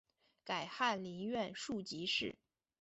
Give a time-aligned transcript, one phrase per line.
[0.43, 2.35] 改翰林院庶吉士。